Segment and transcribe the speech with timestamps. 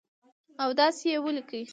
[0.63, 1.63] او داسي یې ولیکئ